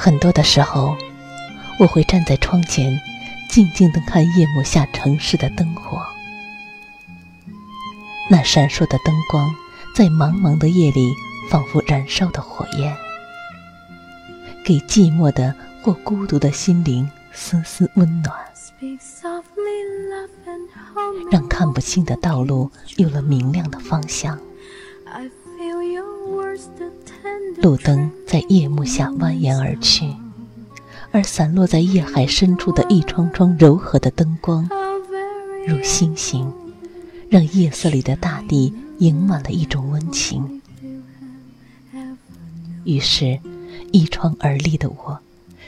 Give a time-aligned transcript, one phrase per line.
[0.00, 0.96] 很多的时候，
[1.80, 2.96] 我会站在窗前，
[3.50, 6.00] 静静地看夜幕下城市的灯火。
[8.30, 9.52] 那闪烁的灯光，
[9.96, 11.12] 在茫茫的夜里，
[11.50, 12.96] 仿佛燃烧的火焰，
[14.64, 15.52] 给寂寞的
[15.82, 18.36] 或孤独的心灵丝丝温暖，
[21.32, 24.38] 让看不清的道路有了明亮的方向。
[25.06, 26.68] I feel your worst
[27.62, 30.06] 路灯在夜幕下蜿蜒而去，
[31.10, 34.68] 而散落在夜海深处的一窗窗柔和的灯光，
[35.66, 36.52] 如星星，
[37.28, 40.62] 让夜色里的大地盈满了一种温情。
[42.84, 43.38] 于是，
[43.92, 45.18] 一窗而立的我，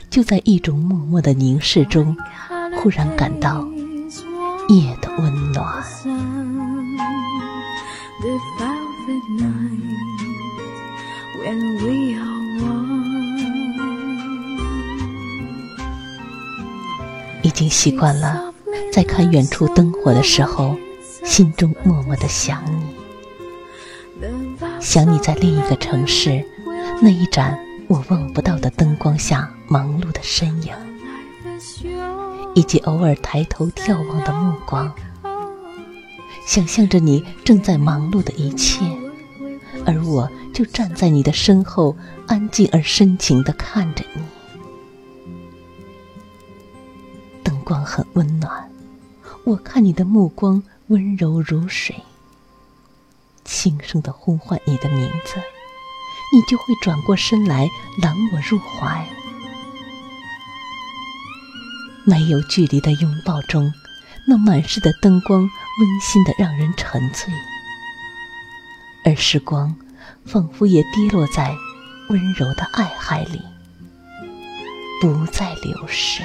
[0.08, 2.17] 就在一种默默的凝视中，
[2.77, 3.67] 忽然感到
[4.69, 5.84] 夜的温暖。
[17.42, 18.52] 已经习惯了，
[18.92, 20.77] 在看远处灯火的时候，
[21.24, 22.94] 心中默默的想你，
[24.80, 26.44] 想你在另一个城市，
[27.00, 30.72] 那一盏我望不到的灯光下忙碌的身影，
[32.55, 34.92] 以及偶尔抬头眺望的目光，
[36.46, 38.84] 想象着你正在忙碌的一切，
[39.91, 41.96] 而我就站在你的身后，
[42.28, 44.22] 安静而深情地看着你。
[47.42, 48.70] 灯光很温暖，
[49.45, 51.96] 我看你的目光温柔如水，
[53.45, 55.34] 轻声的呼唤你的名字，
[56.33, 57.68] 你就会转过身来
[58.00, 59.05] 揽我入怀。
[62.05, 63.73] 没有距离的拥抱中，
[64.29, 67.33] 那满室的灯光温馨的让人沉醉，
[69.05, 69.74] 而时光
[70.24, 71.55] 仿佛也滴落在
[72.11, 73.40] 温柔的爱海里，
[75.00, 76.22] 不再流逝。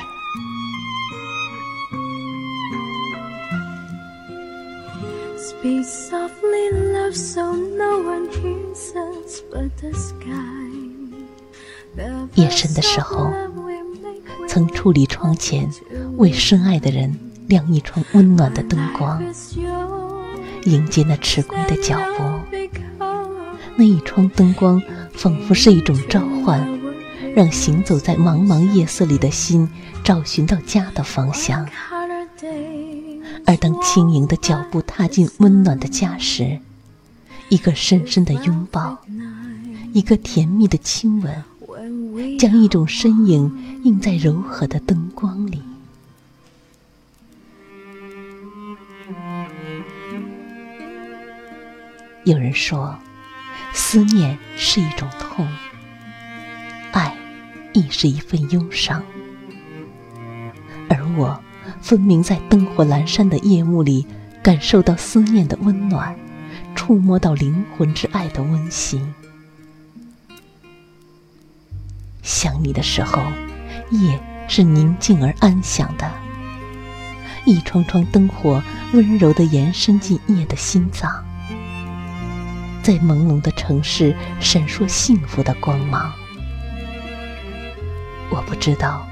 [12.35, 13.31] 夜深的时候，
[14.47, 15.69] 曾矗立窗前，
[16.17, 19.23] 为深爱的人亮一窗温暖的灯光，
[20.65, 22.23] 迎接那迟归的脚步。
[23.75, 24.81] 那一窗灯光，
[25.13, 26.67] 仿佛是一种召唤，
[27.35, 29.69] 让行走在茫茫夜色里的心，
[30.03, 31.67] 找寻到家的方向。
[33.45, 36.57] 而当轻盈的脚步踏进温暖的家时，
[37.49, 38.97] 一个深深的拥抱，
[39.93, 45.61] 一个甜蜜的亲吻，将一种身影映在柔和的灯光里。
[52.25, 52.97] 有人说，
[53.71, 55.47] 思念是一种痛，
[56.91, 57.15] 爱
[57.73, 59.01] 亦是一份忧伤，
[60.89, 61.39] 而我。
[61.81, 64.07] 分明在灯火阑珊的夜幕里，
[64.41, 66.15] 感受到思念的温暖，
[66.73, 69.13] 触摸到灵魂之爱的温馨。
[72.23, 73.21] 想你的时候，
[73.91, 76.11] 夜是宁静而安详的，
[77.45, 78.61] 一窗窗灯火
[78.93, 81.23] 温柔地延伸进夜的心脏，
[82.85, 86.13] 在朦胧的城市闪烁幸福的光芒。
[88.29, 89.07] 我不知道。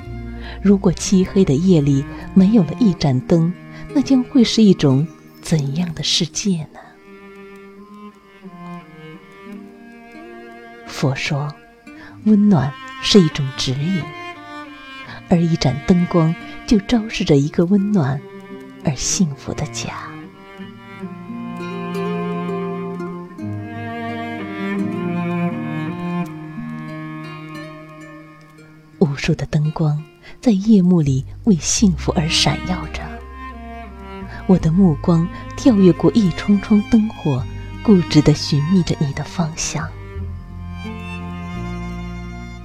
[0.61, 3.51] 如果漆黑的夜里没有了一盏灯，
[3.95, 5.07] 那将会是一种
[5.41, 6.79] 怎样的世界呢？
[10.85, 11.51] 佛说，
[12.25, 12.71] 温暖
[13.01, 14.03] 是一种指引，
[15.29, 16.35] 而一盏灯光
[16.67, 18.21] 就昭示着一个温暖
[18.85, 20.12] 而幸福的家。
[29.23, 30.03] 数的灯光。
[30.41, 33.01] 在夜幕里为幸福而闪耀着，
[34.47, 35.25] 我的目光
[35.55, 37.41] 跳跃过一窗窗灯火，
[37.83, 39.87] 固执地寻觅着你的方向。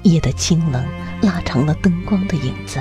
[0.03, 0.85] 夜的清冷
[1.21, 2.81] 拉长了灯光的影子，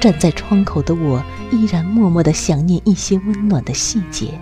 [0.00, 1.20] 站在窗口的我
[1.50, 4.38] 依然默默地想念一些温暖的细节。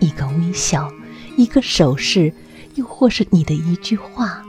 [0.00, 0.92] 一个微笑，
[1.38, 2.34] 一个手势，
[2.74, 4.42] 又或是你的一句话，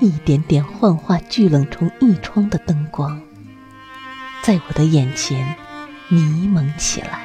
[0.00, 3.20] 一点点幻化聚冷成一窗的灯光，
[4.42, 5.56] 在我的眼前
[6.08, 7.20] 迷蒙起来。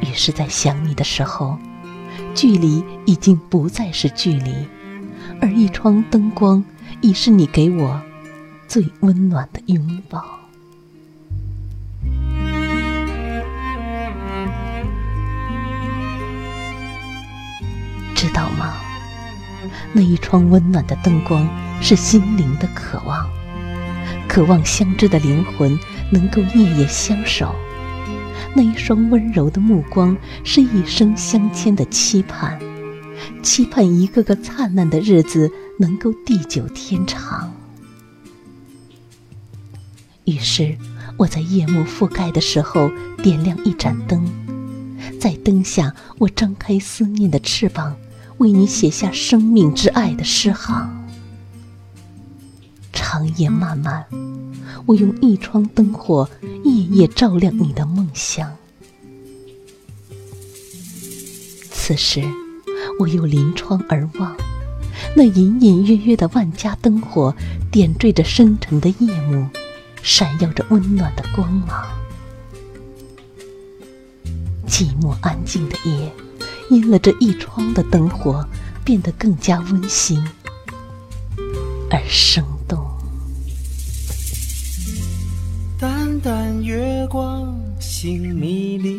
[0.00, 1.58] 于是，在想你的时候，
[2.34, 4.66] 距离已经不再是距离，
[5.40, 6.64] 而一窗灯光
[7.00, 8.00] 已是你给我
[8.66, 10.24] 最温暖的拥抱。
[18.26, 18.74] 知道吗？
[19.92, 21.48] 那一窗温暖的灯光
[21.80, 23.28] 是心灵的渴望，
[24.28, 25.78] 渴望相知的灵魂
[26.10, 27.54] 能够夜夜相守。
[28.52, 32.58] 那一双温柔的目光是一生相牵的期盼，
[33.42, 37.52] 期盼一个个灿烂的日子能够地久天长。
[40.24, 40.76] 于是，
[41.16, 42.90] 我在夜幕覆盖的时候
[43.22, 44.28] 点亮一盏灯，
[45.20, 47.96] 在灯下，我张开思念的翅膀。
[48.38, 51.06] 为你写下生命之爱的诗行。
[52.92, 54.04] 长夜漫漫，
[54.84, 56.28] 我用一窗灯火，
[56.64, 58.54] 夜夜照亮你的梦乡。
[61.70, 62.22] 此时，
[62.98, 64.36] 我又临窗而望，
[65.14, 67.34] 那隐隐约约的万家灯火，
[67.70, 69.46] 点缀着深沉的夜幕，
[70.02, 71.86] 闪耀着温暖的光芒。
[74.66, 76.12] 寂寞安静的夜。
[76.70, 78.44] 因了这一窗的灯火，
[78.84, 80.20] 变得更加温馨
[81.90, 82.84] 而生动。
[85.78, 88.96] 淡淡月光，心迷离，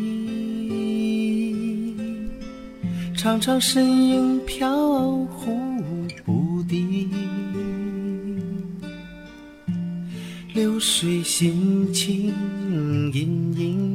[3.14, 5.58] 长长身影飘忽
[6.24, 7.10] 不定，
[10.54, 12.32] 流水心情
[13.12, 13.87] 隐隐。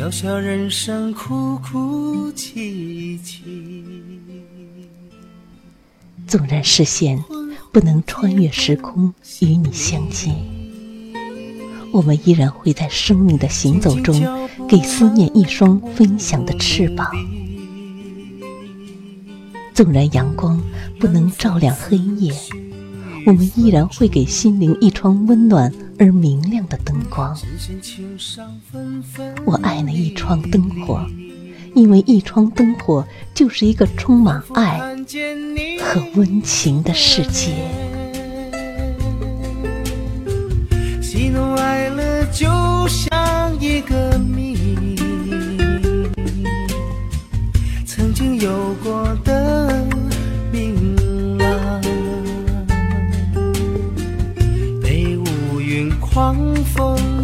[0.00, 3.84] 小小人生，哭哭啼啼。
[6.26, 7.22] 纵然视线
[7.70, 9.12] 不能穿越时空
[9.42, 10.34] 与你相见，
[11.92, 14.18] 我们依然会在生命的行走中，
[14.66, 17.06] 给思念一双分享的翅膀。
[19.74, 20.58] 纵然阳光
[20.98, 22.32] 不能照亮黑夜。
[23.26, 25.70] 我们依然会给心灵一窗温暖
[26.00, 27.38] 而明亮的灯光。
[29.44, 31.06] 我爱那一窗灯火，
[31.74, 34.78] 因为一窗灯火就是一个充满爱
[35.78, 37.52] 和温情的世界。
[41.02, 42.48] 喜怒哀乐就
[42.88, 44.49] 像一个谜，